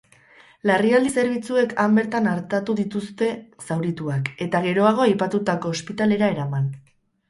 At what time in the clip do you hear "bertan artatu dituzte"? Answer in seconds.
1.99-3.31